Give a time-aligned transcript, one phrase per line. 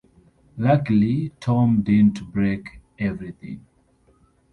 [0.57, 3.63] Luckily, Tom didn't break everything.